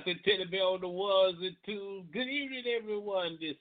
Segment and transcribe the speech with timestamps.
[0.00, 2.06] Captain Teddy Bear on the ones and twos.
[2.10, 3.36] Good evening, everyone.
[3.38, 3.56] This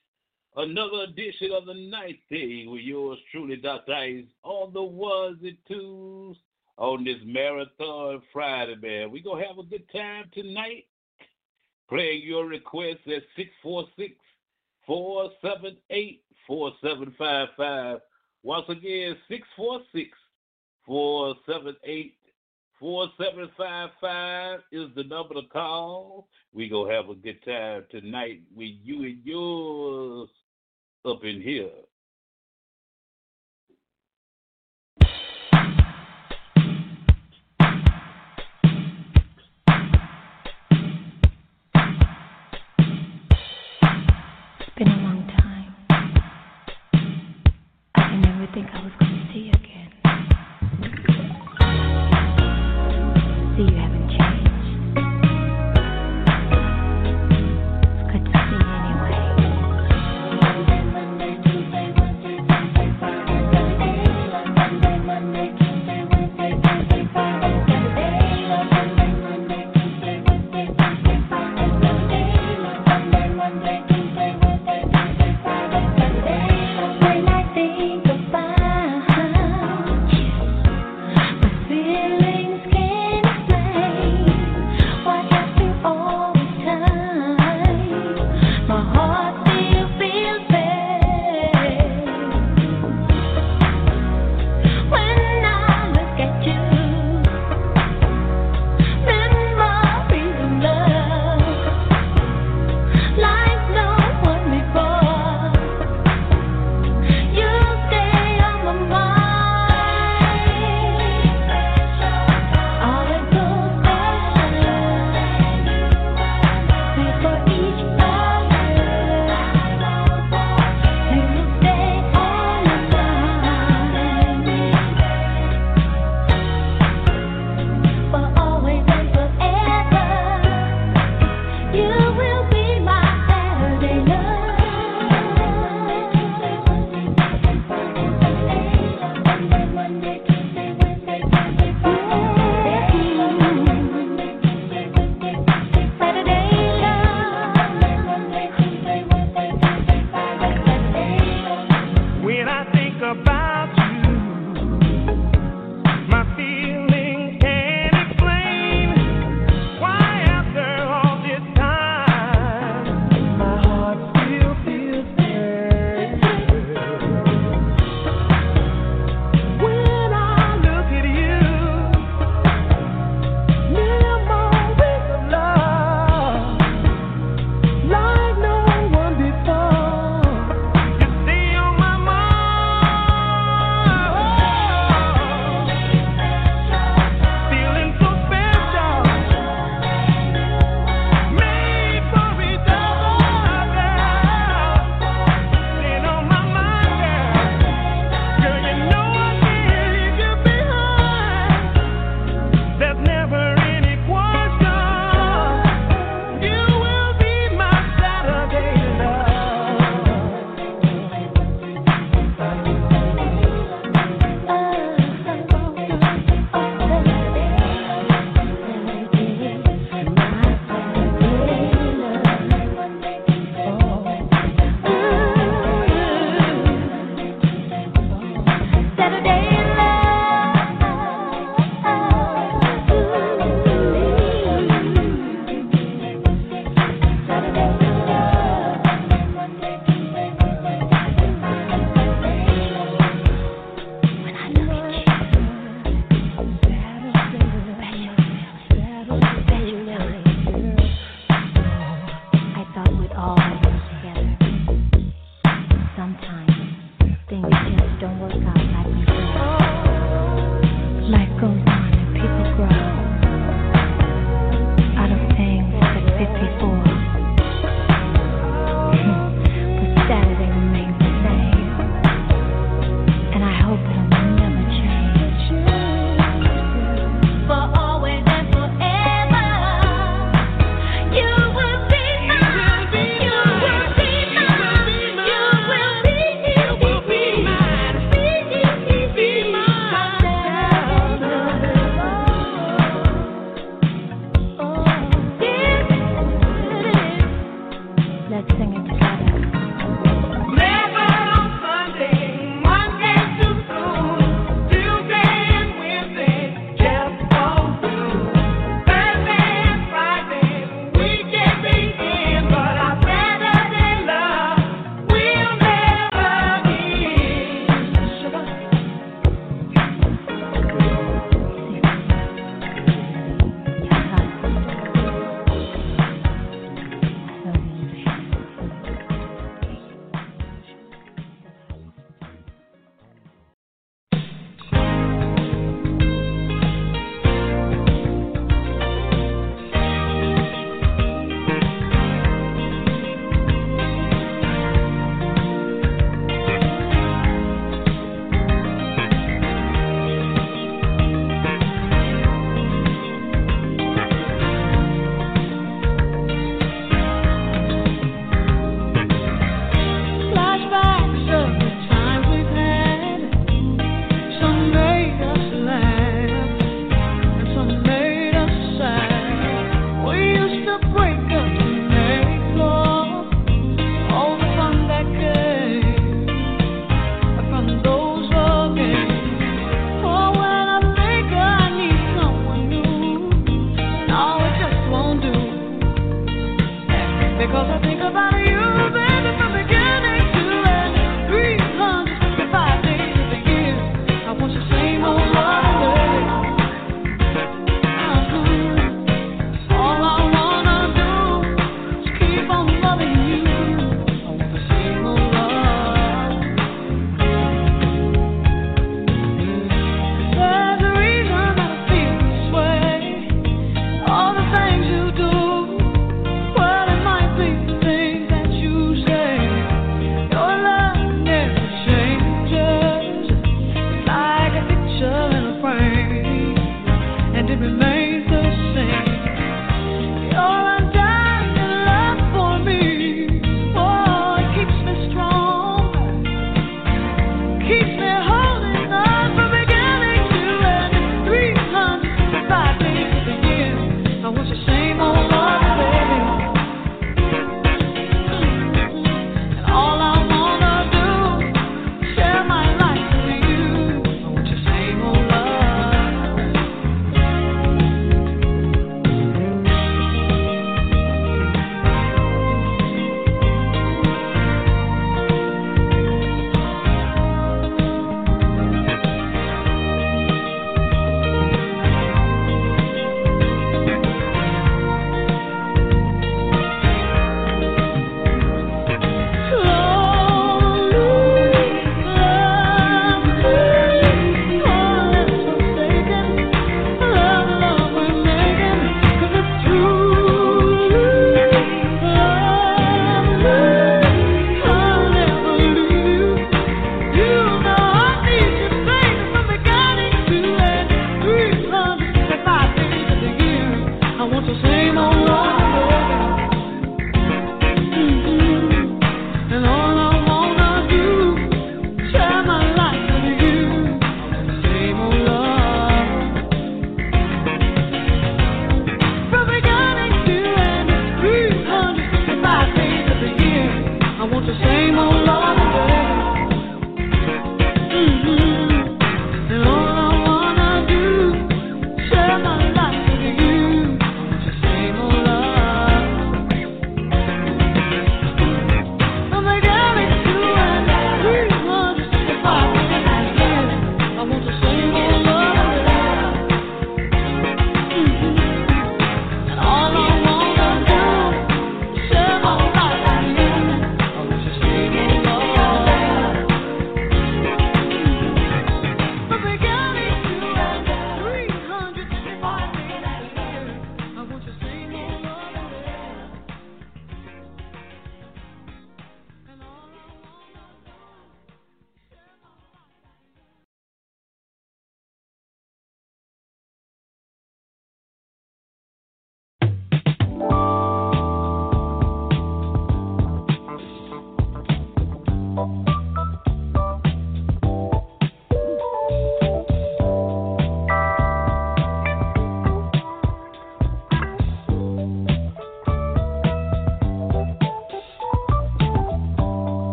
[0.55, 3.93] another edition of the Night Thing with yours truly, Dr.
[3.93, 6.37] Ice, on the ones and twos
[6.77, 9.11] on this marathon Friday, man.
[9.11, 10.85] We're going to have a good time tonight.
[11.89, 14.15] Playing your requests at 646
[14.87, 17.99] 478 4755.
[18.43, 20.17] Once again, 646
[20.85, 22.15] 478
[22.79, 26.29] 4755 is the number to call.
[26.53, 30.29] We gonna have a good time tonight with you and yours
[31.05, 31.69] up in here.
[44.61, 45.75] It's been a long time.
[47.95, 49.08] I didn't ever think I was going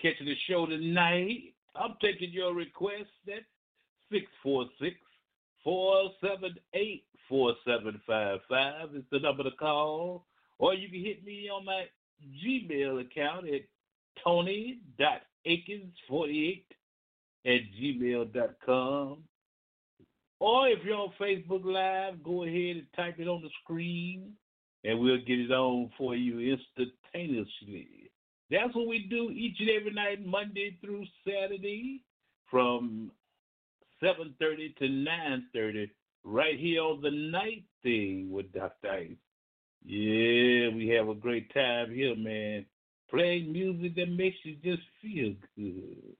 [0.00, 1.54] catching the show tonight.
[1.74, 3.42] I'm taking your request at
[4.10, 4.96] 646
[5.64, 10.24] 478 4755 is the number to call.
[10.58, 11.84] Or you can hit me on my
[12.44, 13.62] Gmail account at
[14.24, 16.64] tony.akins48
[17.46, 19.18] at gmail.com.
[20.40, 24.34] Or if you're on Facebook Live, go ahead and type it on the screen
[24.84, 28.07] and we'll get it on for you instantaneously.
[28.50, 32.02] That's what we do each and every night, Monday through Saturday,
[32.50, 33.10] from
[34.02, 35.90] 7.30 to 9.30,
[36.24, 38.90] right here on the night thing with Dr.
[38.90, 39.10] Ice.
[39.84, 42.64] Yeah, we have a great time here, man.
[43.10, 46.16] Playing music that makes you just feel good.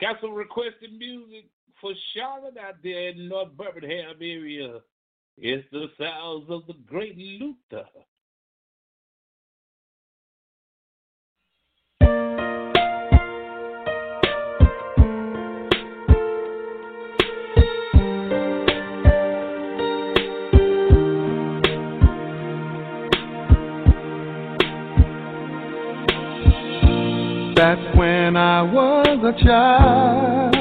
[0.00, 1.46] Got some requested music
[1.80, 4.80] for Charlotte out there in North Birmingham area.
[5.36, 7.88] It's the sounds of the great Luther.
[27.54, 30.54] Back when I was a child,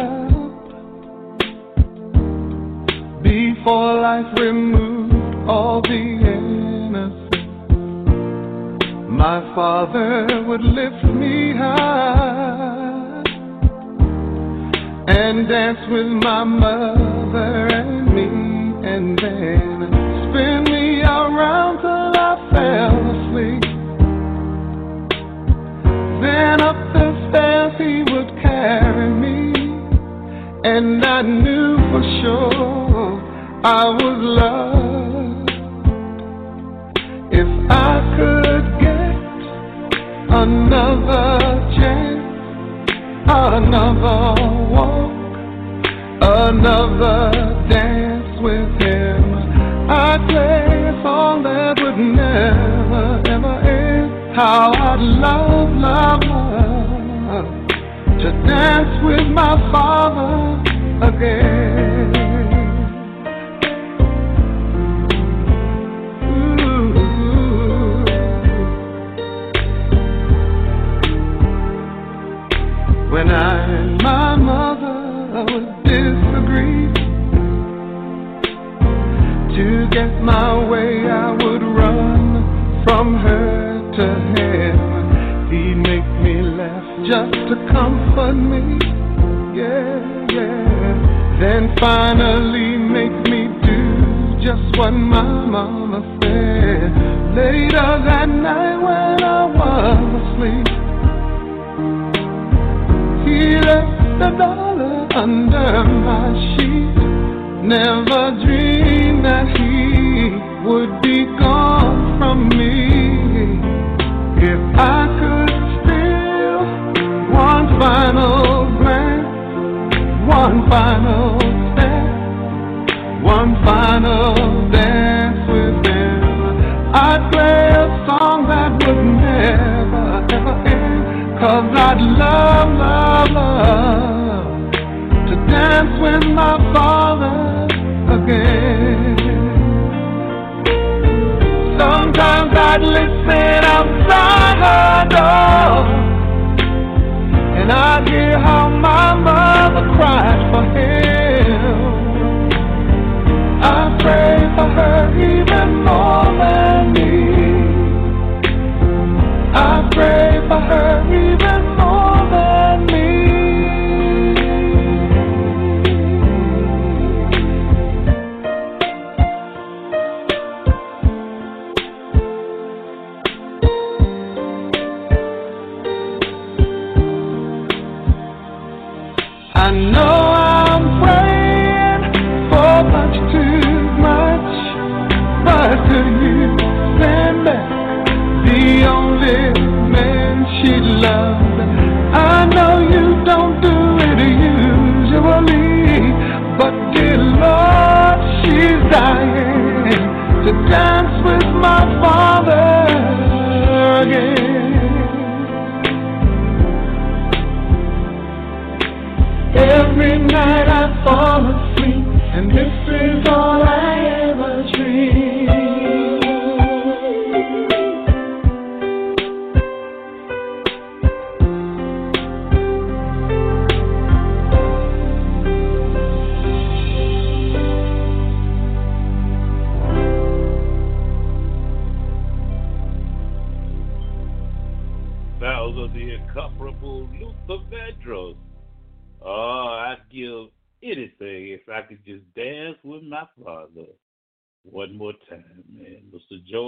[3.23, 7.31] before life removed all the innocence,
[9.09, 13.23] my father would lift me high
[15.07, 18.27] and dance with my mother and me,
[18.87, 20.12] and then
[33.65, 34.62] I was loved.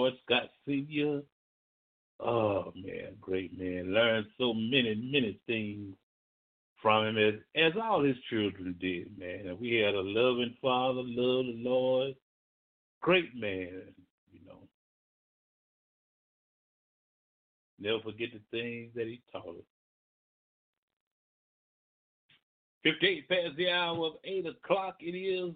[0.06, 1.22] George Scott Sr.
[2.20, 3.94] Oh, man, great man.
[3.94, 5.96] Learned so many, many things
[6.82, 9.48] from him as, as all his children did, man.
[9.48, 12.16] And we had a loving father, love the Lord.
[13.02, 13.82] Great man,
[14.32, 14.60] you know.
[17.80, 19.66] Never forget the things that he taught us.
[22.84, 24.98] 58 past the hour of 8 o'clock.
[25.00, 25.56] It is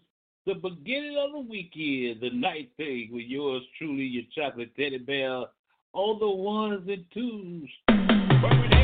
[0.49, 5.43] the beginning of the weekend, the night thing with yours truly, your chocolate teddy bear,
[5.93, 8.78] all the ones and twos.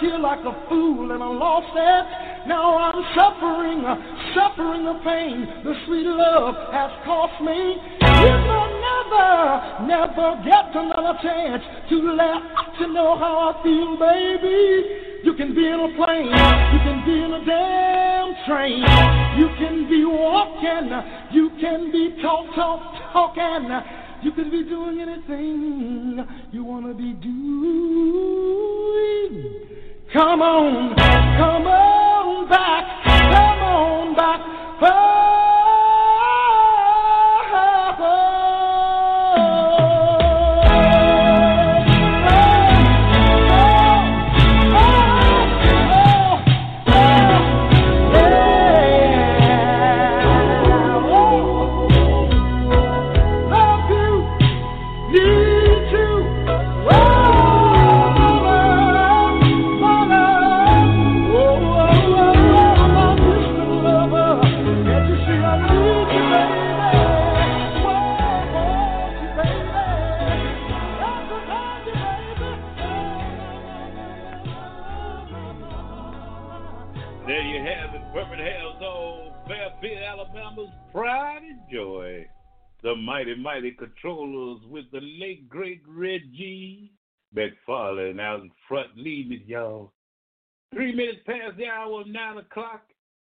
[0.00, 2.48] Here like a fool and I lost it.
[2.48, 3.84] Now I'm suffering,
[4.34, 7.76] suffering the pain the sweet love has cost me.
[8.00, 12.40] If I never, never get another chance to let
[12.80, 15.20] you know how I feel, baby.
[15.22, 18.80] You can be in a plane, you can be in a damn train,
[19.36, 20.88] you can be walking,
[21.30, 22.80] you can be talk, talk,
[23.12, 23.68] talking.
[24.22, 28.50] You can be doing anything you want to be doing.
[30.12, 34.40] Come on, come on back, come on back.
[34.82, 35.29] Oh,
[83.20, 86.90] mighty, mighty controllers with the late, great Reggie
[87.36, 89.92] McFarland out in front leading y'all.
[90.72, 92.82] Three minutes past the hour, of nine o'clock.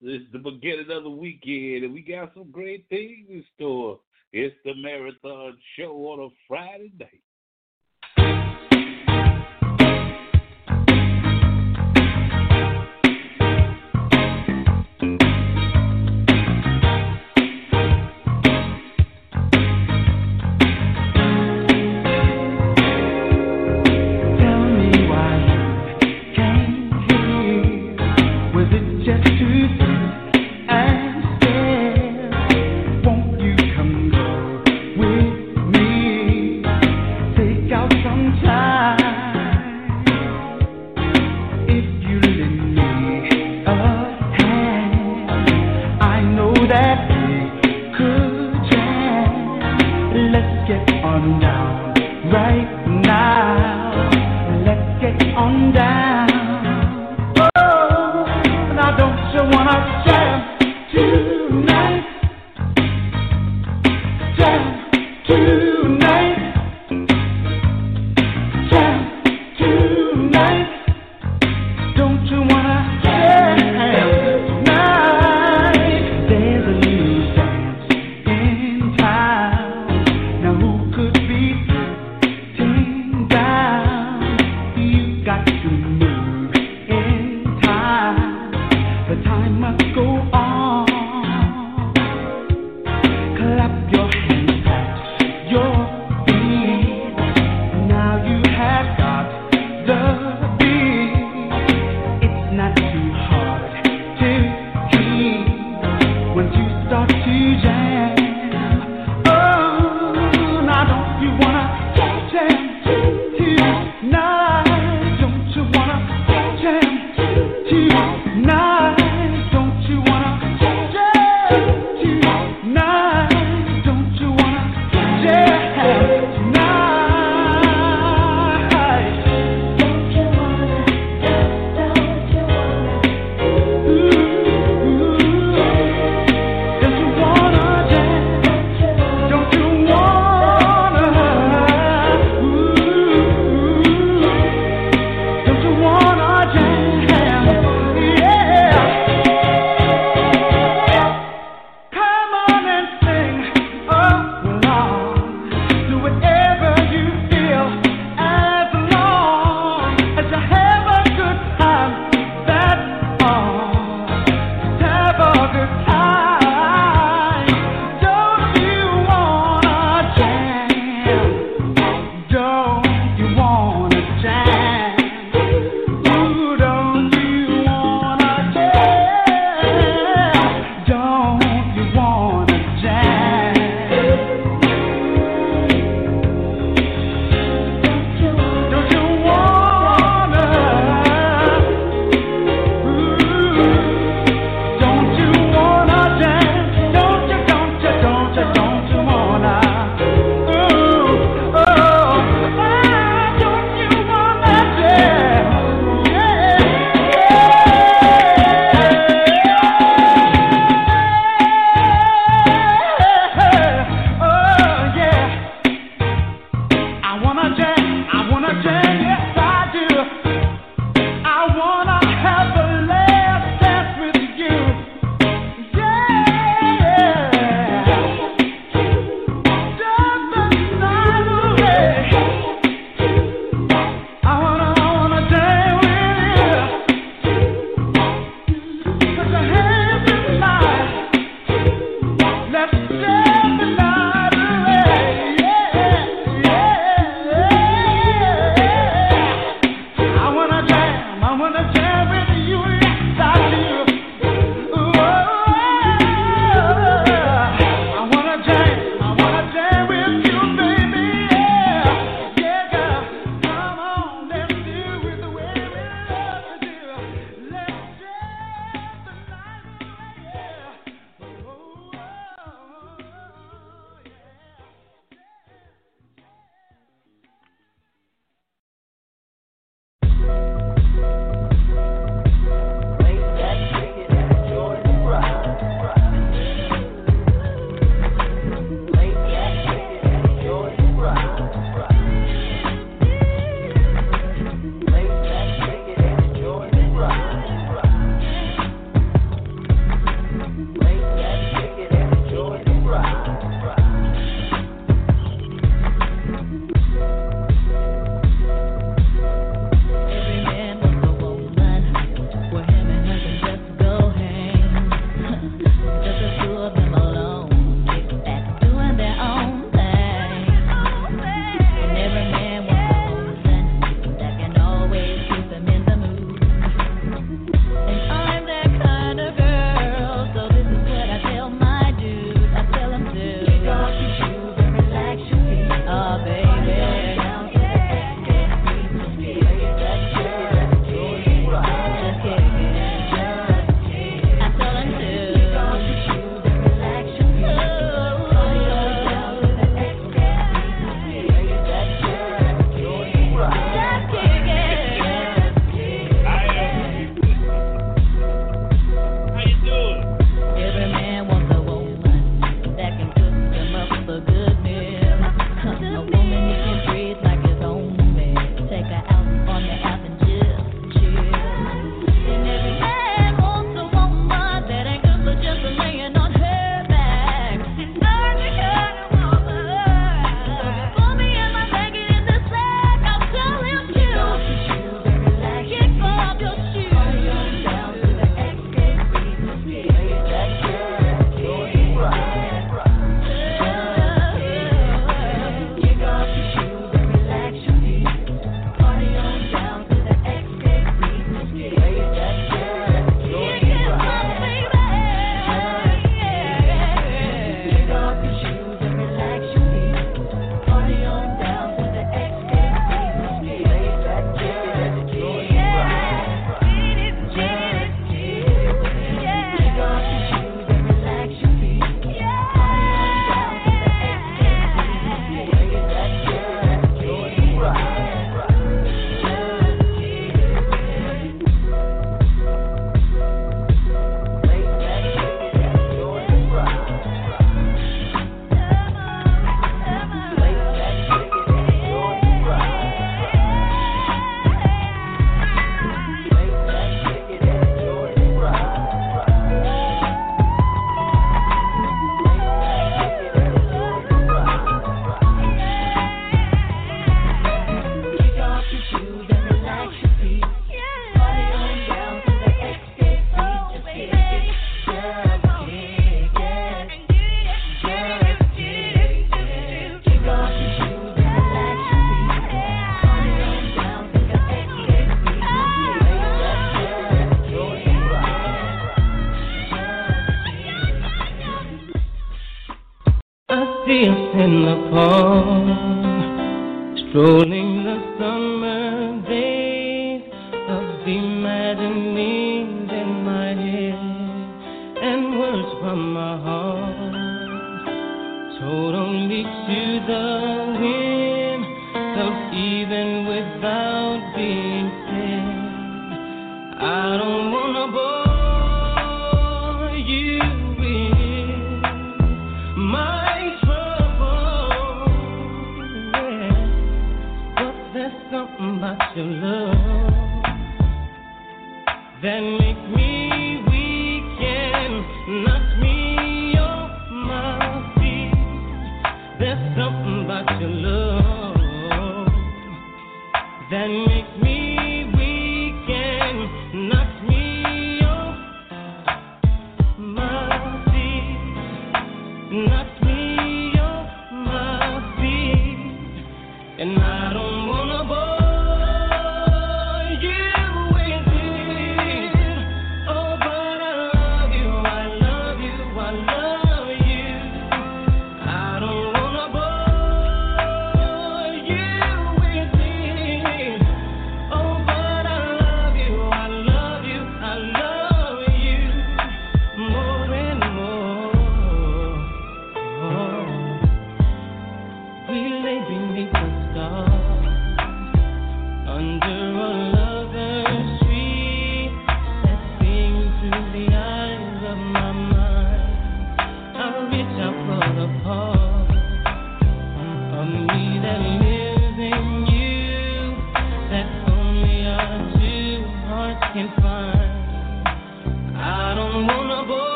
[0.00, 4.00] It's the beginning of the weekend, and we got some great things in store.
[4.32, 7.22] It's the Marathon Show on a Friday night.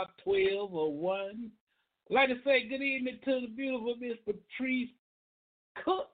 [0.00, 1.50] about 12 or 1.
[2.10, 4.88] I'd like to say good evening to the beautiful Miss Patrice
[5.84, 6.08] Cook.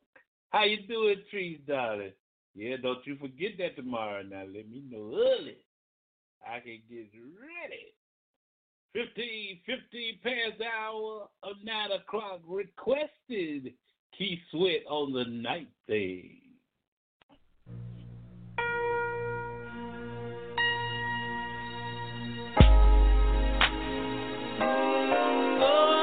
[0.51, 2.13] How you doing, Trees, darling?
[2.55, 4.43] Yeah, don't you forget that tomorrow now.
[4.43, 5.59] Let me know early.
[6.47, 7.93] I can get ready.
[8.93, 13.75] 15, 15 past hour of 9 o'clock requested
[14.17, 16.39] Keith Sweat on the night thing.
[24.69, 25.96] Oh.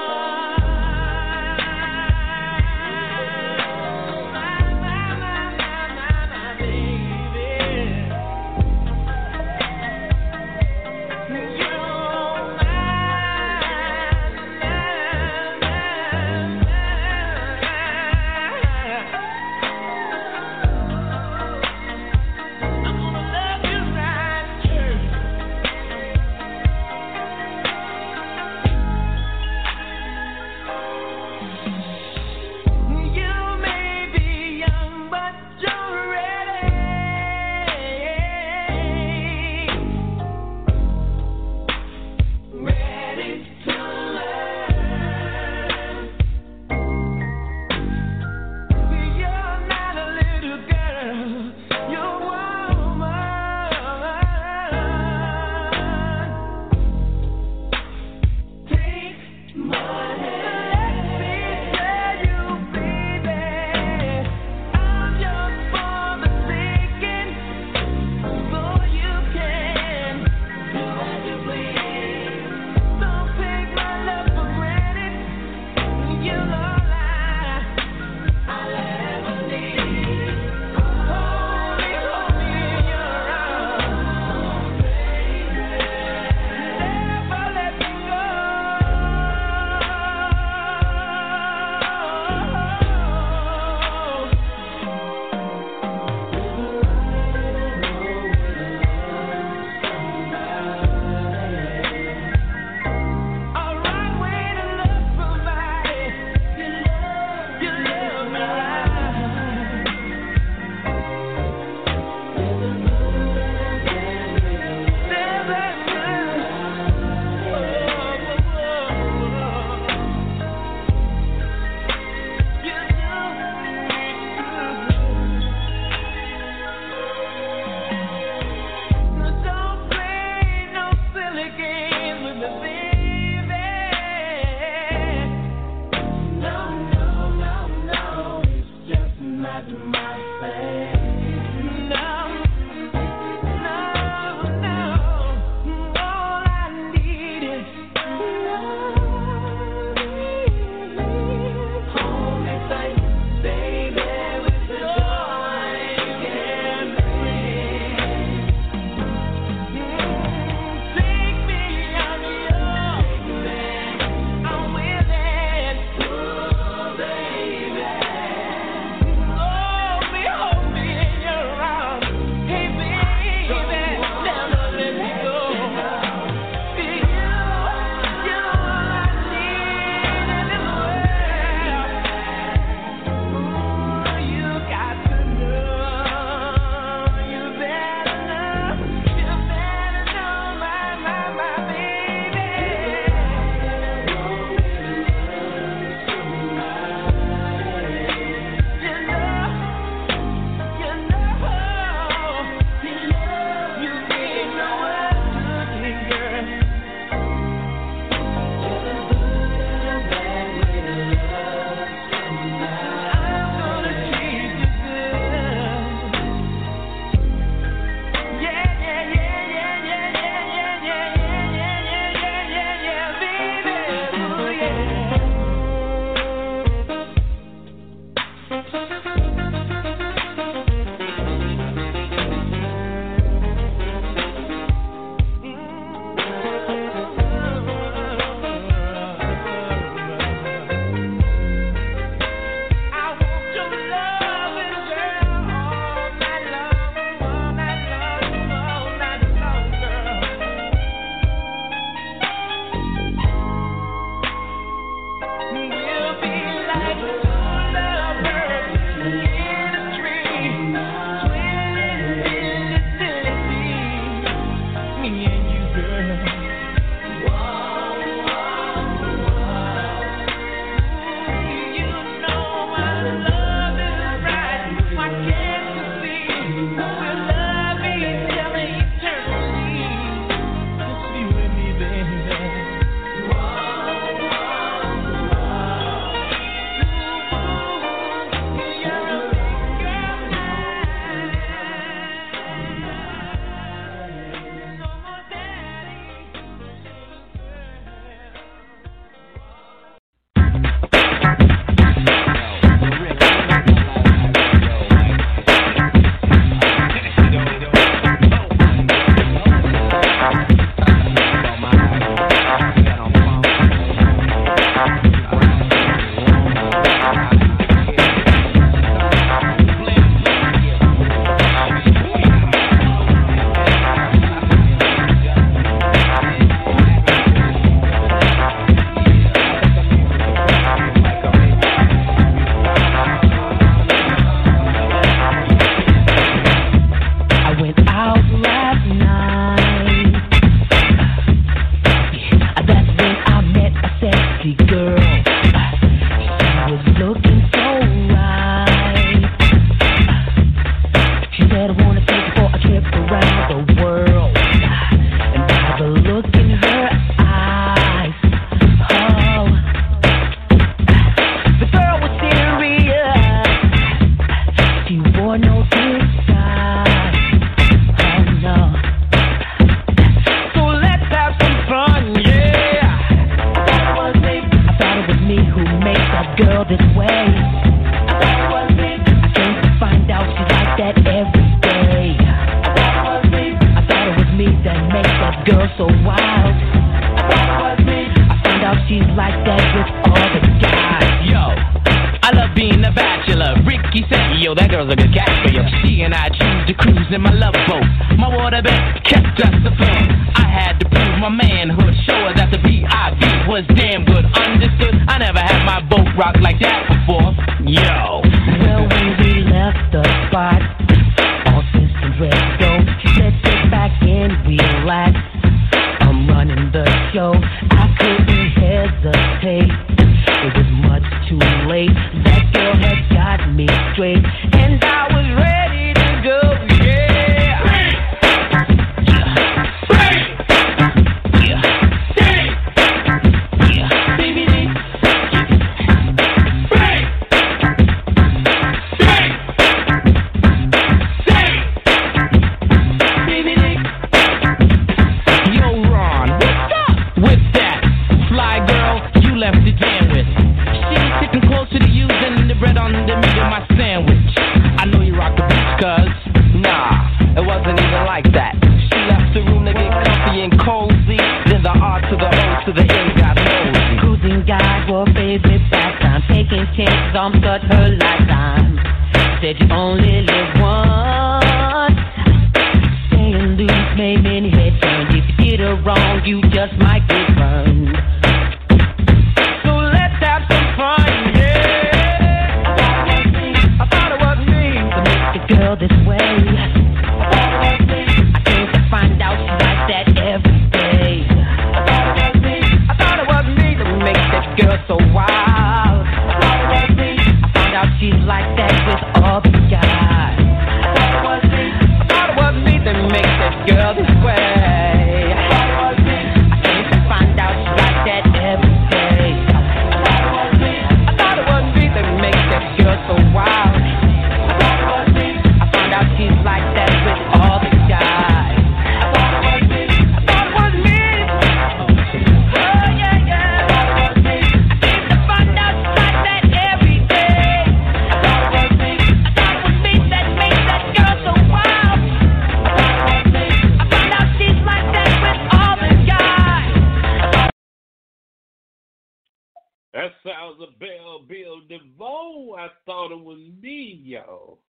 [542.64, 544.60] I thought it was me, y'all.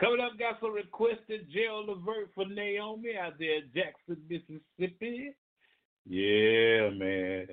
[0.00, 5.34] Coming up, got some requested Gerald Levert for Naomi out there Jackson, Mississippi.
[6.08, 7.46] Yeah, man.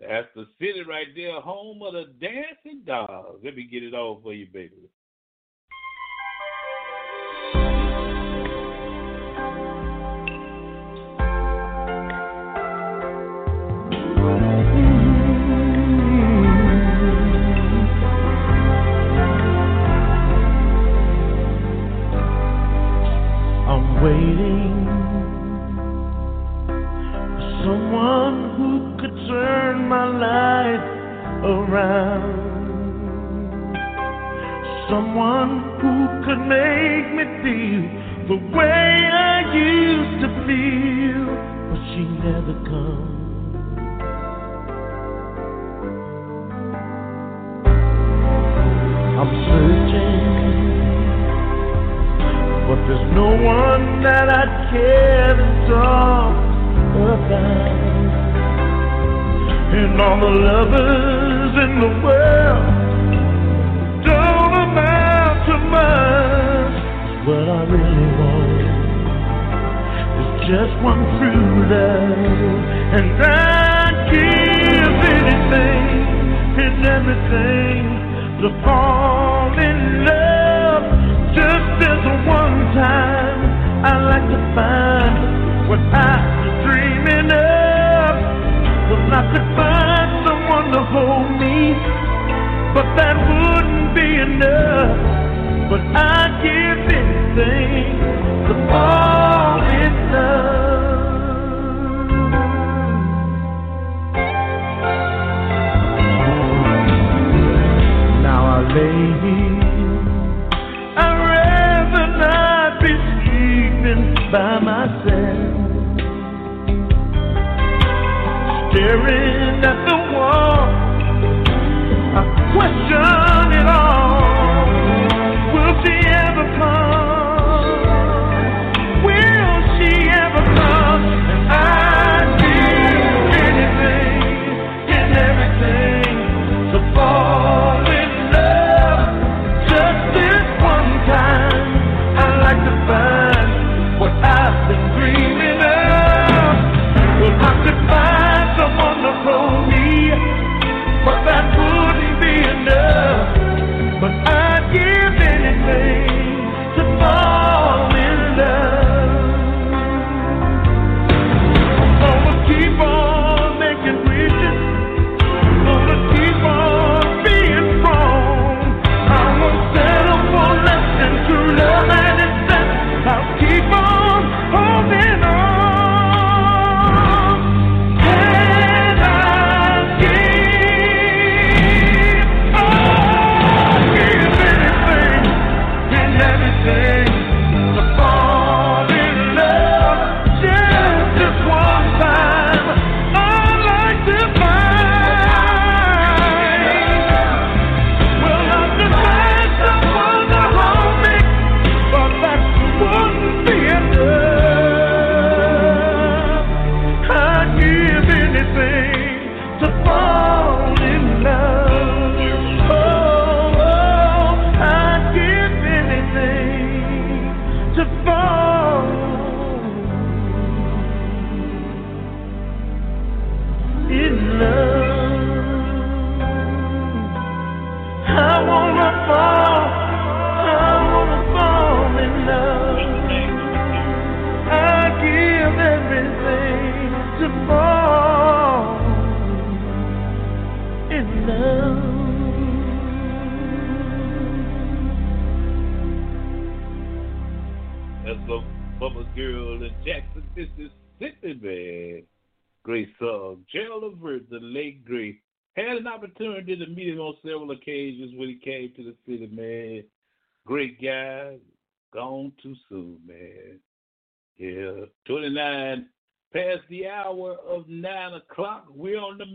[0.00, 3.40] That's the city right there, home of the dancing dogs.
[3.44, 4.88] Let me get it all for you, baby.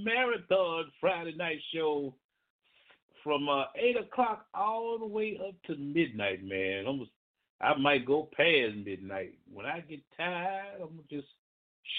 [0.10, 2.16] Marathon Friday night show
[3.24, 6.88] from uh, 8 o'clock all the way up to midnight, man.
[6.88, 7.12] Almost,
[7.62, 9.36] I might go past midnight.
[9.51, 11.28] When I get tired, I'm to just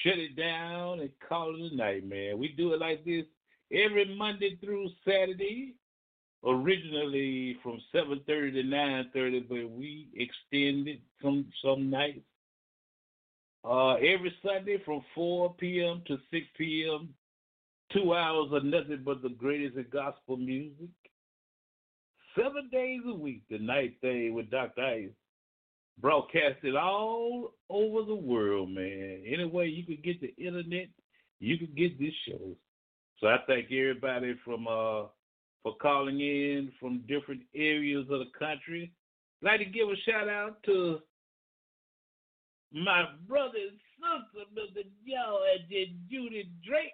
[0.02, 2.38] shut it down and call it a night, man.
[2.38, 3.26] We do it like this
[3.72, 5.74] every Monday through Saturday.
[6.42, 12.24] Originally from 7:30 to 9:30, but we extended some some nights.
[13.62, 16.02] Uh, every Sunday from 4 p.m.
[16.06, 17.14] to 6 p.m.
[17.92, 20.88] Two hours of nothing but the greatest of gospel music.
[22.36, 24.82] Seven days a week, the night thing with Dr.
[24.82, 25.08] Ice.
[26.00, 29.22] Broadcasted all over the world, man.
[29.26, 30.88] Any way you could get the internet,
[31.40, 32.56] you could get this show.
[33.18, 35.08] So I thank everybody from uh
[35.62, 38.92] for calling in from different areas of the country.
[39.42, 41.00] I'd like to give a shout out to
[42.72, 44.84] my brother and sister, Mr.
[45.06, 45.68] Joe and
[46.10, 46.92] Judy Drake.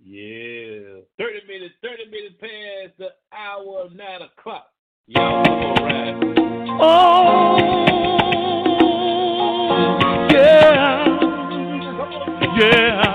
[0.00, 1.00] Yeah.
[1.18, 4.68] 30 minutes, 30 minutes past the hour of 9 o'clock.
[5.06, 6.14] Y'all all right.
[6.80, 7.56] Oh,
[10.30, 11.04] yeah,
[12.58, 13.07] yeah,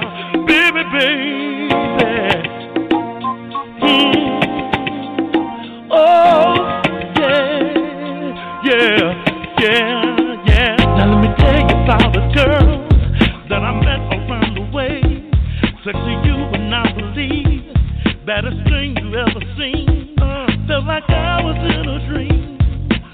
[18.25, 20.15] baddest thing you ever seen.
[20.17, 22.57] Uh, felt like I was in a dream.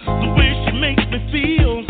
[0.06, 1.82] The way she makes me feel,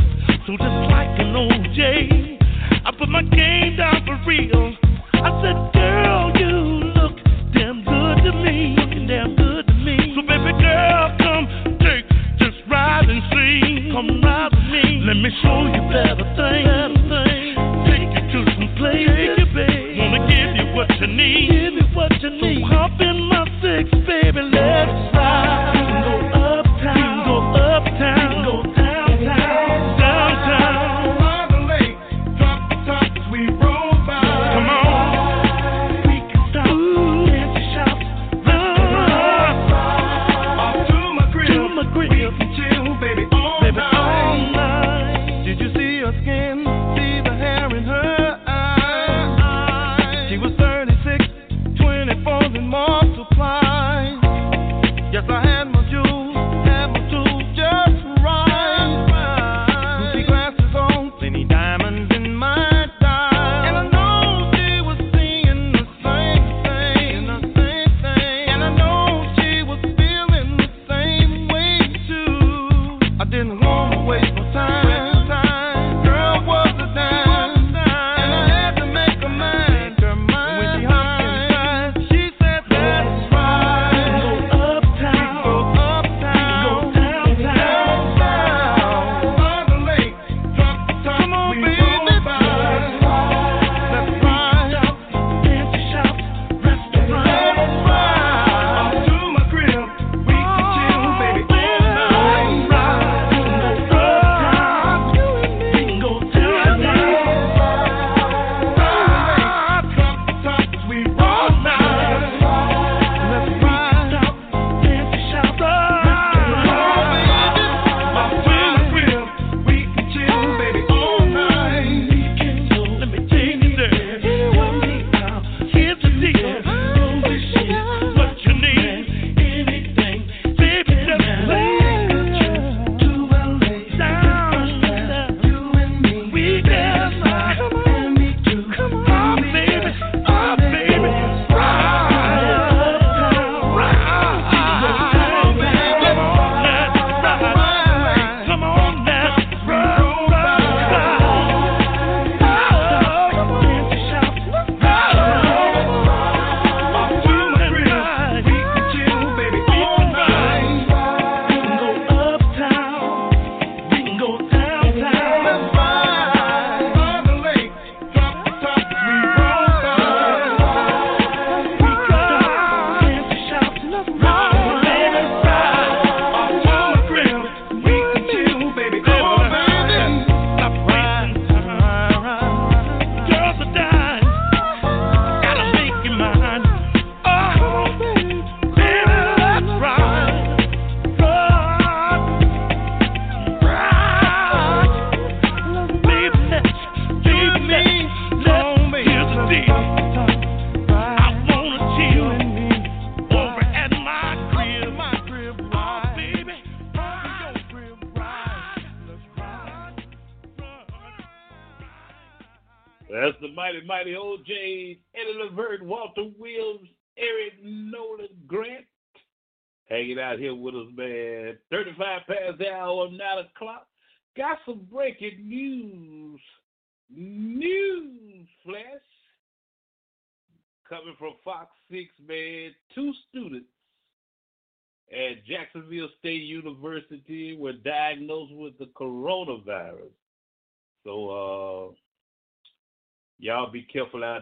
[0.47, 2.39] so just like an OJ.
[2.85, 4.71] I put my game down for real.
[5.19, 7.15] I said, girl, you look
[7.51, 8.75] damn good to me.
[8.79, 10.15] Looking damn good to me.
[10.15, 11.43] So baby girl, come
[11.83, 12.07] take
[12.39, 13.91] just ride and see.
[13.91, 15.03] Come ride with me.
[15.03, 17.03] Let me show you better things.
[17.83, 19.43] Take you to some places.
[19.99, 21.58] Wanna give you what you need.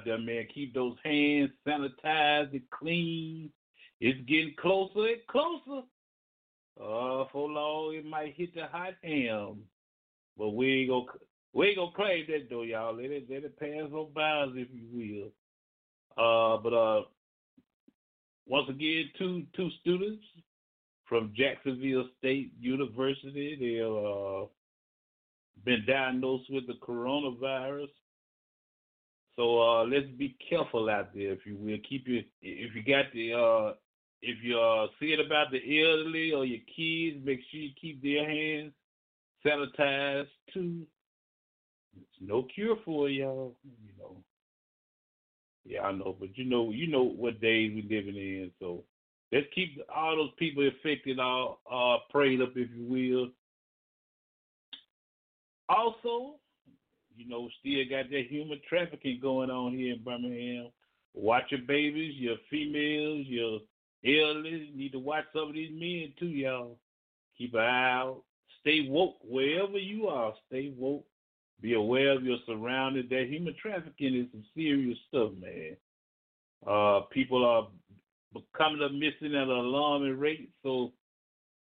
[0.08, 0.48] There, man.
[0.54, 3.52] Keep those hands sanitized and clean.
[4.00, 5.86] It's getting closer and closer.
[6.80, 9.62] Uh, for long it might hit the hot ham,
[10.38, 11.06] but we ain't gonna
[11.54, 12.96] we ain't gonna claim that though, y'all.
[12.96, 15.32] Let it let it pass on bounds, if you will.
[16.18, 17.02] Uh, but uh,
[18.46, 20.24] once again, two two students
[21.10, 23.58] from Jacksonville State University.
[23.60, 24.46] They uh
[25.66, 27.90] been diagnosed with the coronavirus.
[29.38, 31.78] So uh, let's be careful out there, if you will.
[31.88, 33.74] Keep your if you got the uh,
[34.22, 38.02] if you uh, see it about the elderly or your kids, make sure you keep
[38.02, 38.74] their hands
[39.46, 40.88] sanitized too.
[41.96, 43.56] It's no cure for y'all.
[43.64, 44.18] You know.
[45.66, 48.52] Yeah, I know, but you know, you know what days we living in.
[48.60, 48.86] So
[49.32, 53.30] let's keep all those people affected all uh, prayed up, if you will.
[55.70, 56.36] Also,
[57.18, 60.70] you know, still got that human trafficking going on here in Birmingham.
[61.14, 63.60] Watch your babies, your females, your
[64.06, 64.72] elderly.
[64.76, 66.78] Need to watch some of these men too, y'all.
[67.38, 68.22] Keep an eye out.
[68.62, 70.34] Stay woke wherever you are.
[70.48, 71.06] Stay woke.
[71.62, 73.10] Be aware of your surroundings.
[73.10, 75.76] That human trafficking is some serious stuff, man.
[76.66, 77.68] Uh, people are
[78.34, 80.50] becoming a missing at an alarming rate.
[80.64, 80.92] So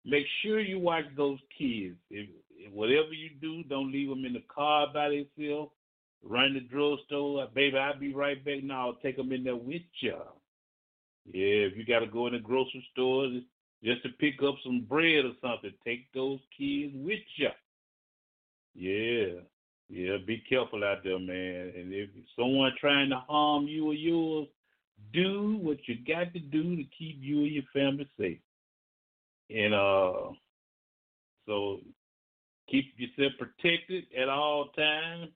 [0.06, 1.96] make sure you watch those kids.
[2.10, 2.28] If,
[2.74, 5.72] whatever you do, don't leave them in the car by themselves.
[6.24, 7.78] Run the drugstore, baby.
[7.78, 8.64] I'll be right back.
[8.64, 10.18] Now, take them in there with you.
[11.32, 13.28] Yeah, if you got to go in the grocery store
[13.84, 17.50] just to pick up some bread or something, take those kids with you.
[18.74, 19.42] Yeah,
[19.90, 20.18] yeah.
[20.26, 21.74] Be careful out there, man.
[21.76, 24.48] And if someone trying to harm you or yours,
[25.14, 28.40] do what you got to do to keep you and your family safe.
[29.50, 30.32] And uh,
[31.46, 31.80] so
[32.70, 35.30] keep yourself protected at all times.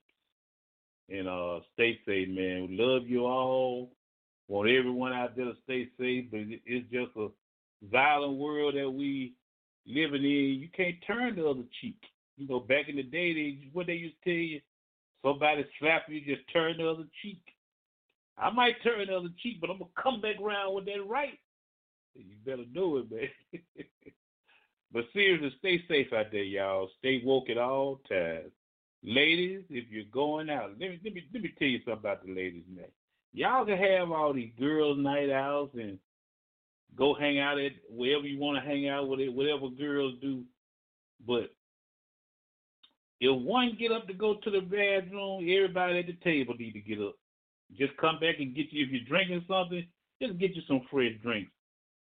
[1.10, 2.68] And uh, stay safe, man.
[2.70, 3.91] We love you all.
[4.48, 7.28] Want everyone out there to stay safe, but it's just a
[7.90, 9.34] violent world that we
[9.86, 10.60] living in.
[10.60, 11.99] You can't turn the other cheek.
[12.38, 14.62] You know, back in the day, they what they used to tell you,
[15.24, 17.41] somebody slap you, just turn the other cheek.
[18.38, 21.38] I might turn the other cheek, but I'm gonna come back around with that right.
[22.16, 23.62] You better do it, man.
[24.93, 26.89] but seriously, stay safe out there, y'all.
[26.99, 28.51] Stay woke at all times.
[29.03, 32.26] Ladies, if you're going out, let me let me let me tell you something about
[32.26, 32.85] the ladies, man.
[33.34, 35.97] Y'all can have all these girls' night outs and
[36.95, 40.43] go hang out at wherever you want to hang out with it, whatever girls do.
[41.26, 41.53] But
[43.22, 46.81] if one get up to go to the bathroom, everybody at the table need to
[46.81, 47.15] get up.
[47.77, 49.85] Just come back and get you if you're drinking something,
[50.22, 51.51] just get you some fresh drinks.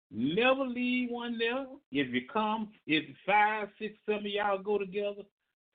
[0.09, 1.65] Never leave one there.
[1.91, 5.23] If you come, if five, six, seven of y'all go together,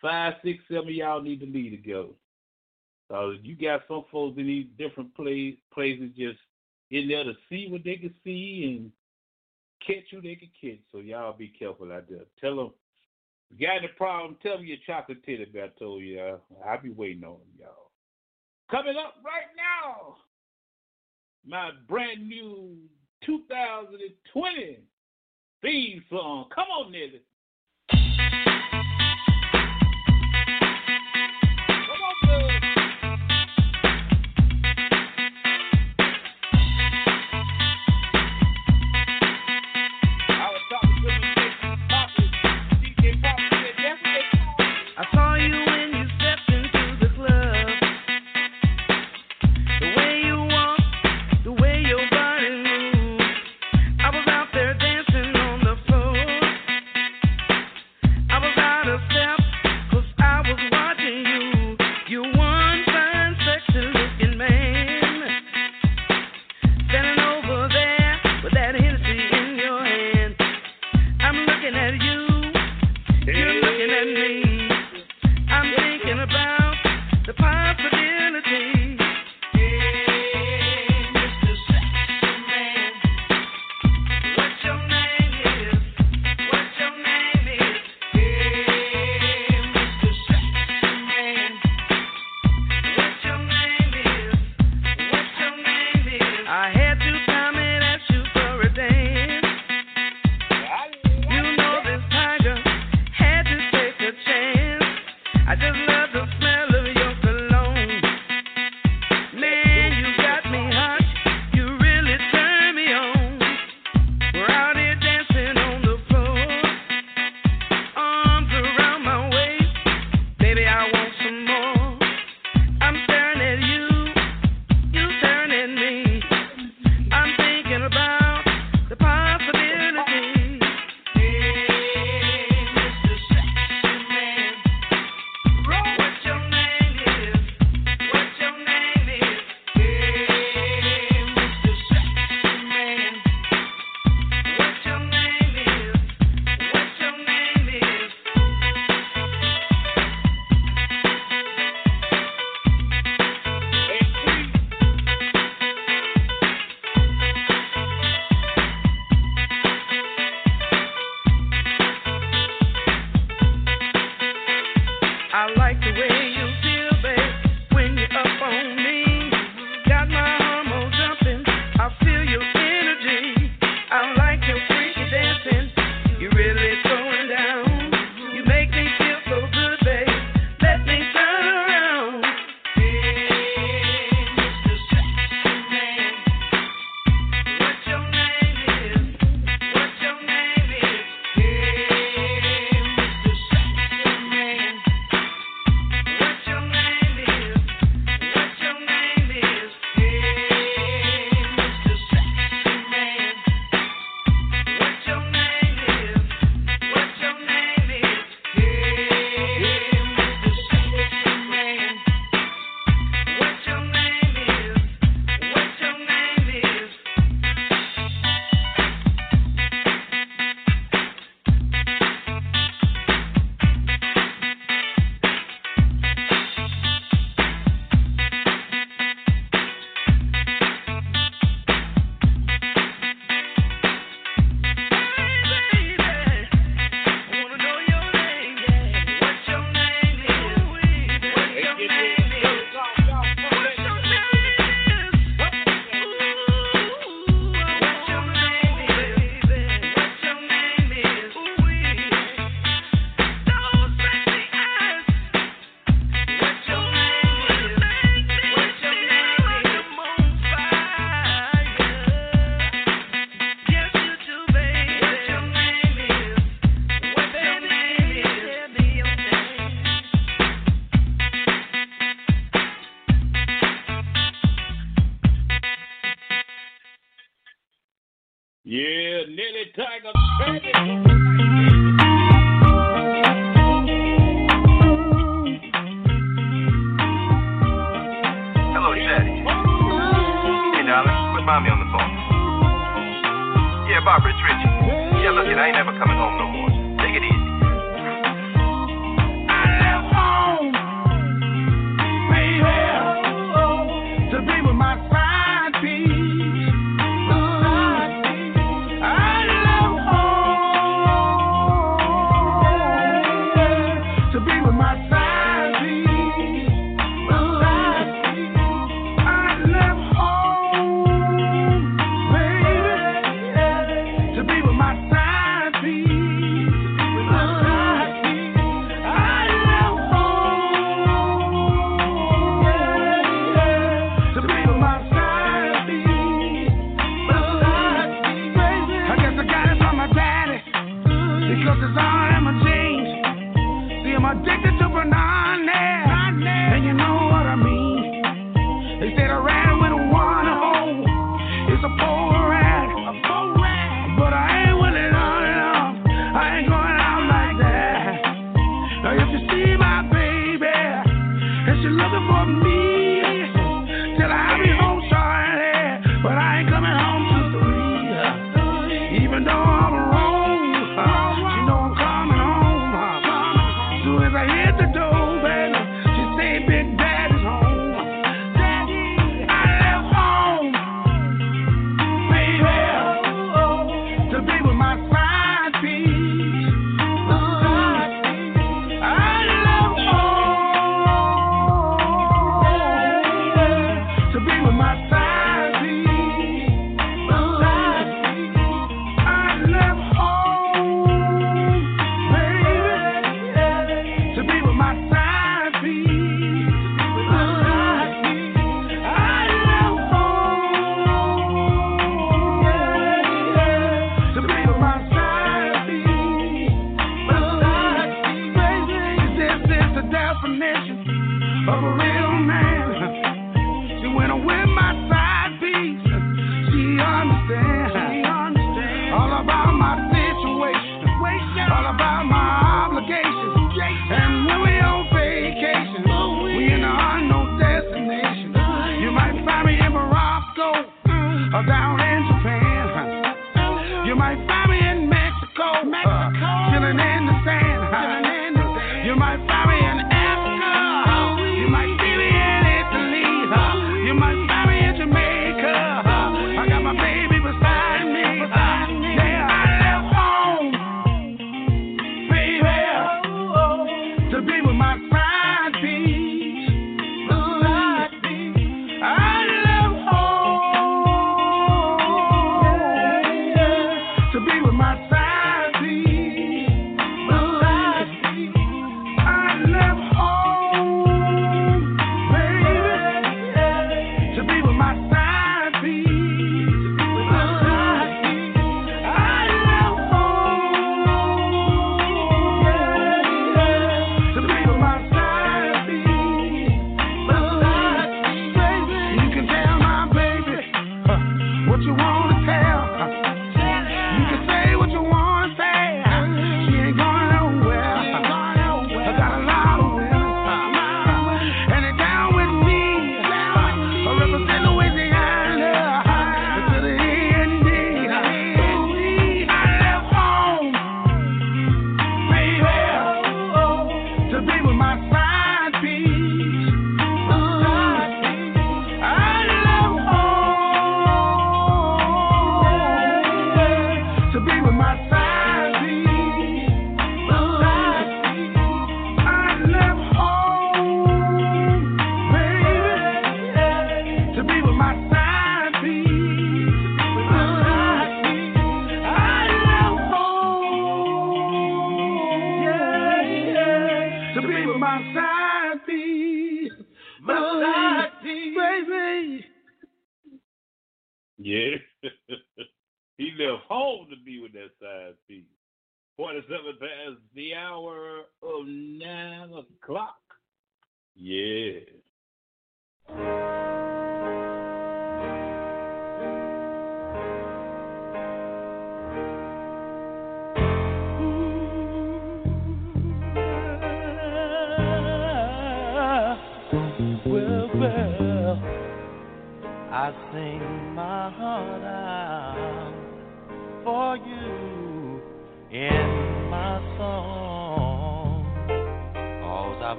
[0.00, 2.14] five, six, seven of y'all need to leave together.
[3.08, 6.38] So you got some folks in these different place, places just
[6.90, 8.92] in there to see what they can see and
[9.84, 10.80] catch who they can catch.
[10.92, 12.20] So y'all be careful out there.
[12.40, 12.70] Tell them,
[13.50, 16.38] you got any problem, tell me your chocolate teddy bear I told you.
[16.64, 17.90] I'll be waiting on y'all.
[18.70, 20.18] Coming up right now,
[21.44, 22.76] my brand new
[23.24, 24.78] 2020
[25.62, 26.46] theme song.
[26.54, 27.22] Come on, Nelly.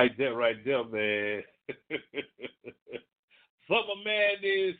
[0.00, 1.42] right there, right there, man.
[3.68, 4.76] Summer Madness,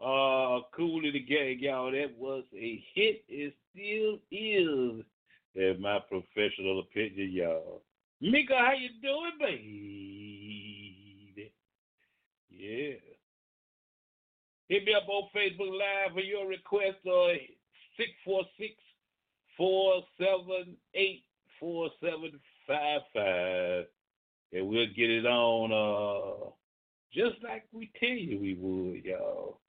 [0.00, 1.92] uh, Kool and the Gang, y'all.
[1.92, 3.22] That was a hit.
[3.28, 5.04] It still is,
[5.54, 7.82] in my professional opinion, y'all.
[8.20, 11.52] Mika, how you doing, baby?
[12.50, 12.94] Yeah.
[14.68, 17.36] Hit me up on Facebook Live for your request or
[17.96, 18.74] 646
[19.56, 21.24] 478
[21.60, 23.86] 4755
[24.52, 26.50] and we'll get it on uh,
[27.12, 29.60] just like we tell you we would, y'all.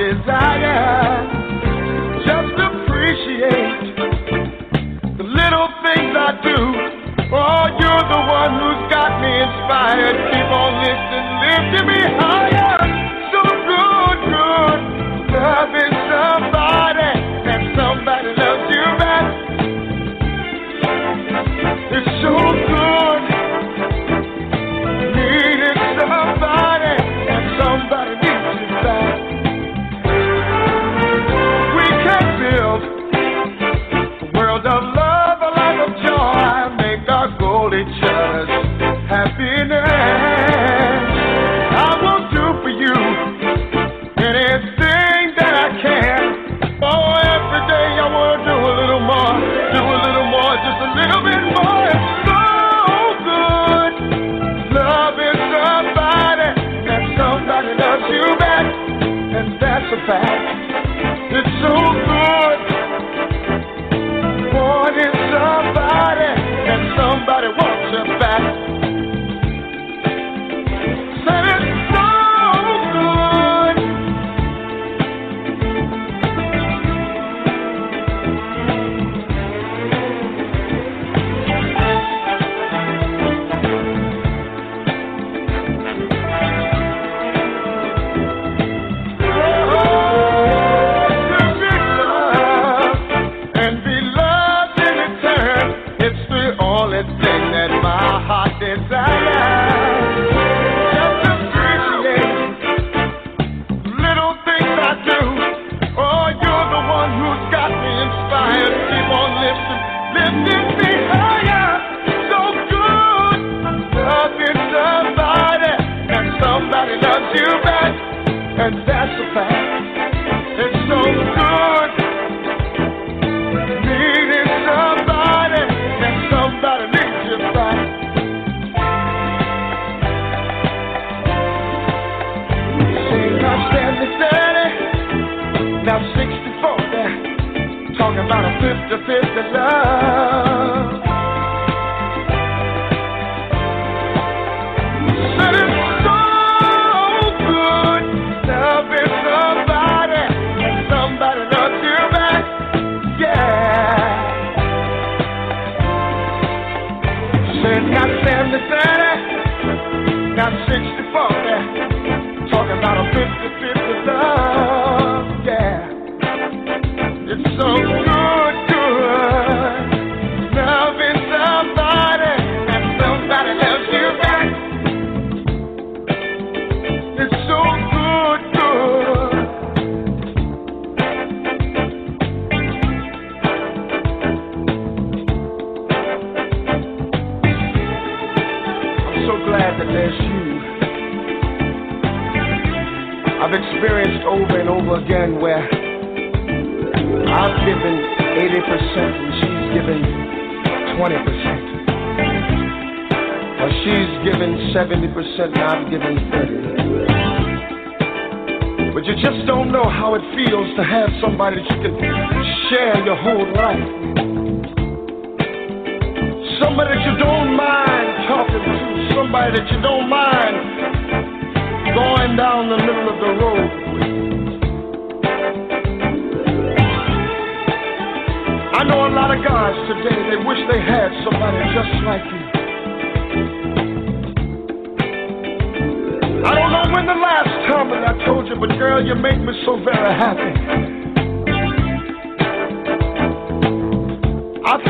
[0.00, 1.28] desire.
[2.24, 3.84] Just appreciate
[5.18, 6.56] the little things I do.
[7.32, 10.16] Oh, you're the one who's got me inspired.
[10.32, 12.59] Keep on lifting, lifting me higher.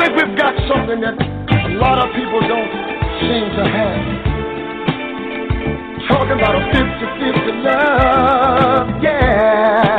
[0.01, 2.73] think we've got something that a lot of people don't
[3.21, 4.01] seem to have.
[6.09, 9.90] Talking about a 50-50 love, yeah.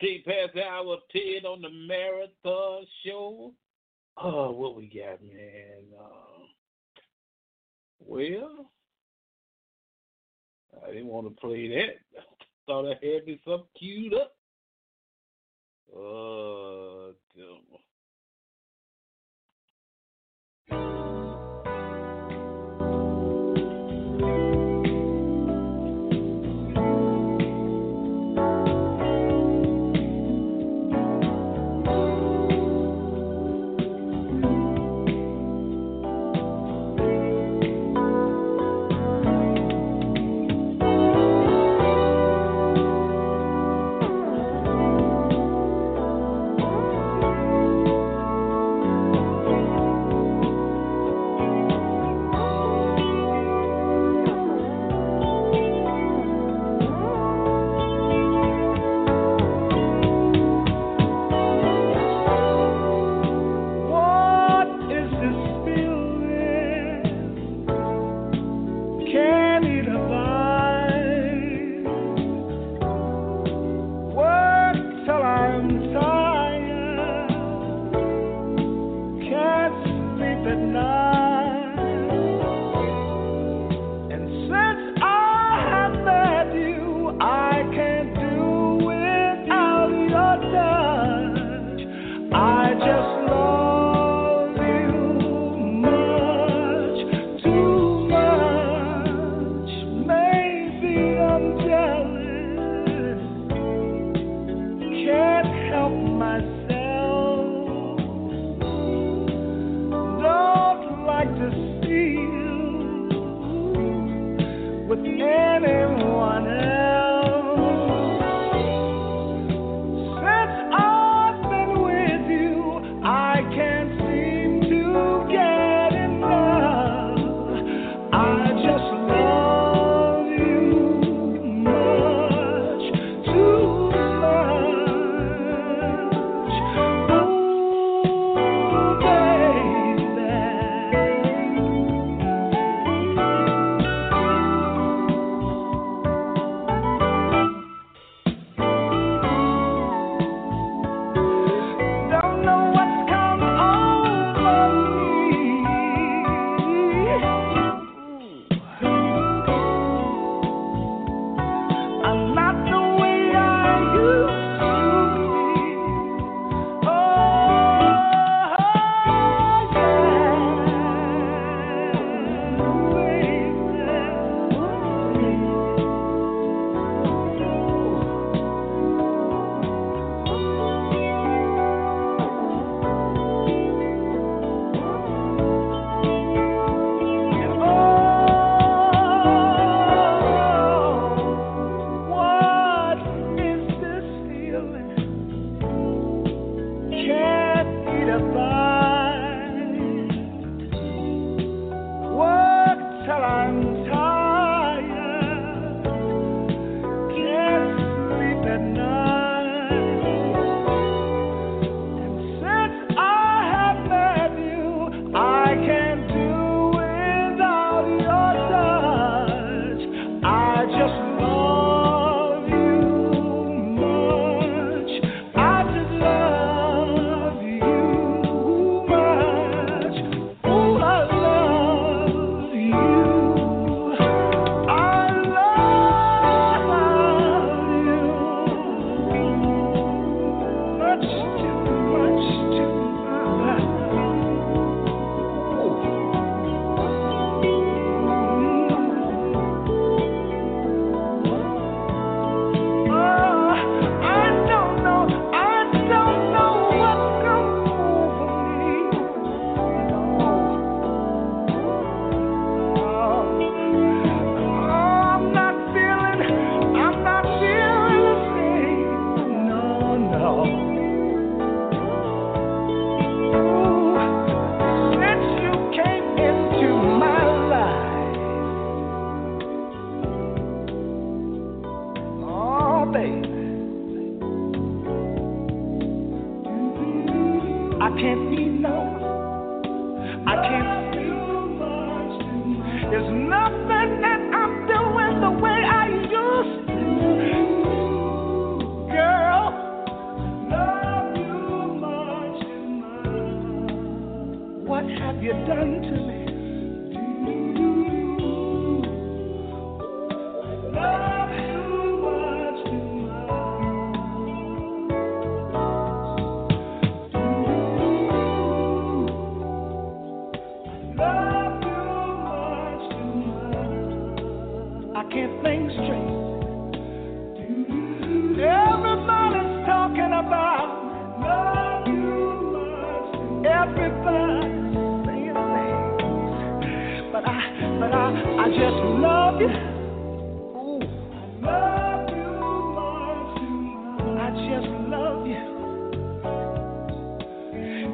[0.00, 3.52] 15 past the hour of 10 on the marathon show.
[4.18, 5.84] Oh, what we got, man?
[5.98, 6.44] Uh,
[8.00, 8.70] well,
[10.84, 12.00] I didn't want to play that.
[12.66, 14.32] Thought I had me something queued up.
[15.94, 17.78] Oh, uh, damn.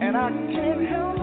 [0.02, 1.21] And I can't help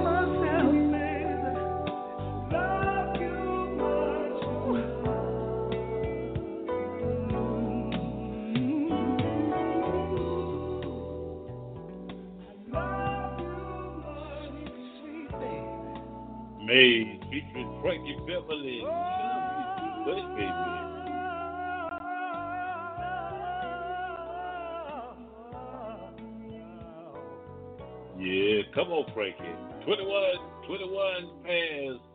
[28.74, 29.38] come on, Frankie.
[29.86, 32.10] 21, 21 past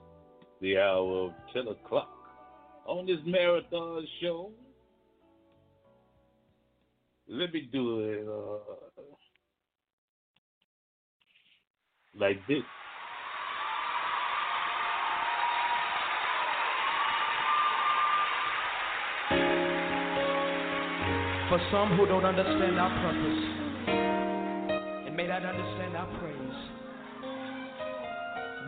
[0.60, 2.08] the hour of 10 o'clock
[2.86, 4.50] on this marathon show.
[7.28, 9.02] Let me do it uh,
[12.18, 12.62] like this.
[21.48, 23.63] For some who don't understand our purpose
[25.14, 26.58] may not understand our praise,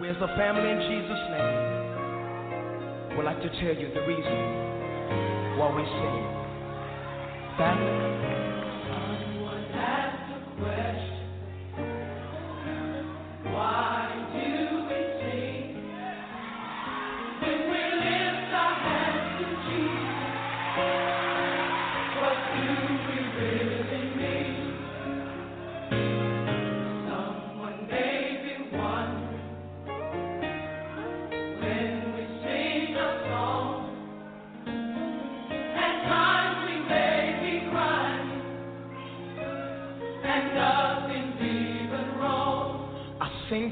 [0.00, 4.38] we as a family in Jesus' name would like to tell you the reason
[5.58, 6.24] why we sing.
[7.58, 8.45] Family.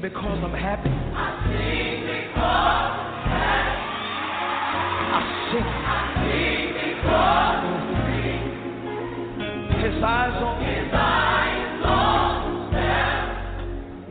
[0.05, 0.89] I sing because I'm happy.
[5.09, 7.73] I sing because I
[8.05, 8.45] sing.
[9.81, 12.71] His eyes on His eyes on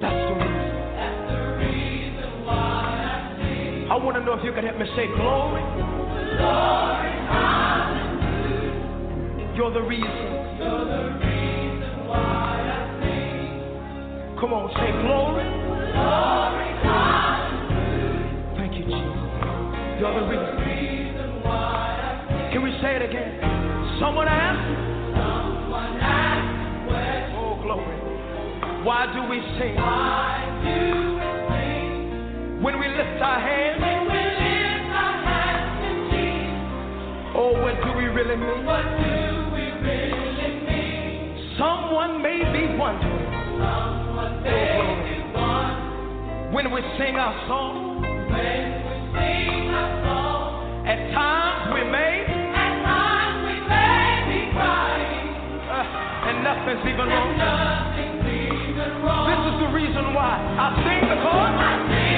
[0.00, 0.74] That's the reason.
[0.98, 3.86] That's the reason why I sing.
[3.88, 5.62] I want to know if you can help me say glory.
[5.62, 8.74] Glory, hallelujah.
[9.54, 10.10] You're the reason.
[10.58, 13.46] You're the reason why I sing.
[14.40, 15.53] Come on, say glory.
[15.94, 18.58] Glory, hallelujah.
[18.58, 20.02] Thank you, Jesus.
[20.02, 20.54] You're the.
[22.52, 23.40] Can we say it again?
[23.98, 24.62] Someone asked.
[27.34, 27.98] Oh, glory.
[28.84, 29.74] Why do we sing?
[29.74, 32.62] Why do we sing?
[32.62, 33.80] When we lift our hands.
[33.82, 37.34] When we lift our hands to Jesus.
[37.34, 38.64] Oh, what do we really mean?
[38.64, 41.58] What do we really mean?
[41.58, 43.93] Someone may be wondering.
[46.54, 47.98] When we sing our song.
[48.00, 50.86] When we sing our song.
[50.86, 52.22] At times we may.
[52.54, 55.34] At times we may be crying.
[55.66, 57.34] Uh, and nothing's even wrong.
[59.34, 62.13] This is the reason why I sing because I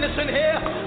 [0.00, 0.79] witness in here